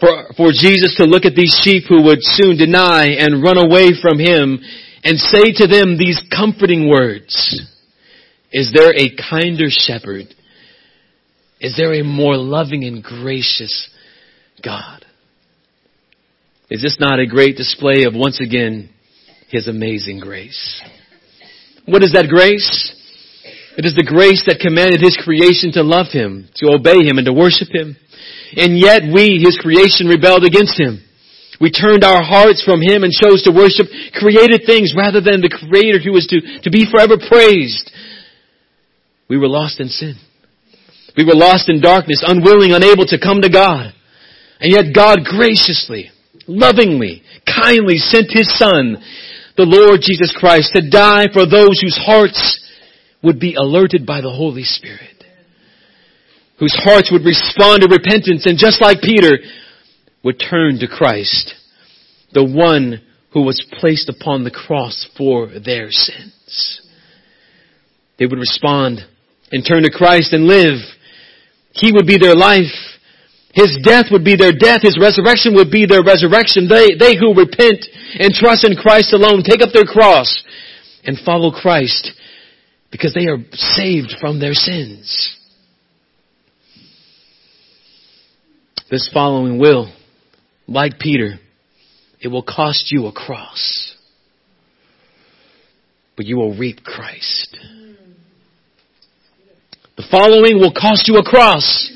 [0.00, 3.90] For, for Jesus to look at these sheep who would soon deny and run away
[4.00, 4.60] from him
[5.02, 7.62] and say to them these comforting words.
[8.52, 10.26] Is there a kinder shepherd?
[11.60, 13.88] Is there a more loving and gracious
[14.62, 15.03] God?
[16.74, 18.90] Is this not a great display of once again
[19.46, 20.82] His amazing grace?
[21.86, 22.90] What is that grace?
[23.78, 27.30] It is the grace that commanded His creation to love Him, to obey Him, and
[27.30, 27.94] to worship Him.
[28.58, 30.98] And yet we, His creation, rebelled against Him.
[31.62, 33.86] We turned our hearts from Him and chose to worship
[34.18, 37.86] created things rather than the Creator who was to, to be forever praised.
[39.30, 40.18] We were lost in sin.
[41.14, 43.94] We were lost in darkness, unwilling, unable to come to God.
[44.58, 46.10] And yet God graciously,
[46.46, 48.96] lovingly, kindly sent His Son,
[49.56, 52.60] the Lord Jesus Christ, to die for those whose hearts
[53.22, 55.24] would be alerted by the Holy Spirit.
[56.58, 59.38] Whose hearts would respond to repentance and just like Peter,
[60.24, 61.54] would turn to Christ,
[62.32, 66.80] the one who was placed upon the cross for their sins.
[68.18, 69.00] They would respond
[69.52, 70.78] and turn to Christ and live.
[71.72, 72.72] He would be their life.
[73.54, 74.82] His death would be their death.
[74.82, 76.66] His resurrection would be their resurrection.
[76.68, 77.86] They, they who repent
[78.18, 80.42] and trust in Christ alone, take up their cross
[81.04, 82.10] and follow Christ
[82.90, 85.36] because they are saved from their sins.
[88.90, 89.92] This following will,
[90.66, 91.38] like Peter,
[92.20, 93.94] it will cost you a cross,
[96.16, 97.56] but you will reap Christ.
[99.96, 101.90] The following will cost you a cross,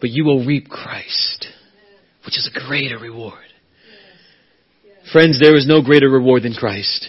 [0.00, 1.46] but you will reap Christ,
[2.24, 3.44] which is a greater reward.
[5.12, 7.08] Friends, there is no greater reward than Christ.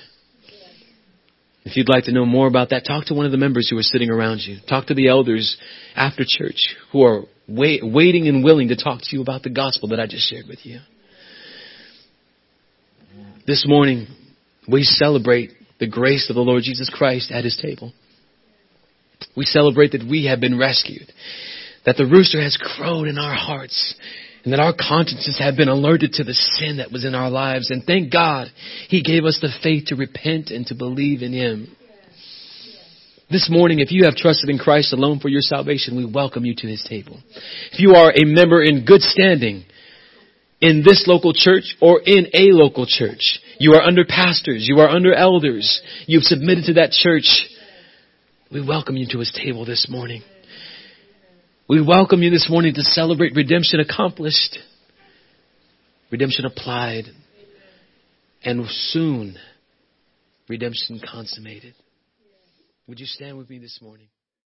[1.66, 3.78] If you'd like to know more about that, talk to one of the members who
[3.78, 4.58] are sitting around you.
[4.70, 5.58] Talk to the elders
[5.96, 9.90] after church who are wait, waiting and willing to talk to you about the gospel
[9.90, 10.80] that I just shared with you.
[13.46, 14.08] This morning,
[14.68, 17.92] we celebrate the grace of the Lord Jesus Christ at His table.
[19.36, 21.12] We celebrate that we have been rescued,
[21.88, 23.96] that the rooster has crowed in our hearts,
[24.44, 27.72] and that our consciences have been alerted to the sin that was in our lives.
[27.72, 28.50] And thank God
[28.90, 31.74] He gave us the faith to repent and to believe in Him.
[33.32, 36.56] This morning, if you have trusted in Christ alone for your salvation, we welcome you
[36.58, 37.22] to His table.
[37.72, 39.64] If you are a member in good standing
[40.60, 44.90] in this local church or in a local church, you are under pastors, you are
[44.90, 47.48] under elders, you've submitted to that church,
[48.52, 50.22] we welcome you to His table this morning.
[51.70, 54.58] We welcome you this morning to celebrate redemption accomplished,
[56.10, 57.08] redemption applied,
[58.42, 59.36] and soon
[60.48, 61.74] redemption consummated.
[62.88, 64.08] Would you stand with me this morning?